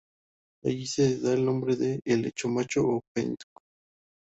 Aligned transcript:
Allí 0.63 0.87
se 0.87 1.03
le 1.09 1.19
da 1.19 1.33
el 1.35 1.45
nombre 1.45 1.75
de 1.75 1.99
""helecho 2.05 2.49
macho"" 2.49 2.83
o 2.83 3.03
""penco"". 3.13 3.61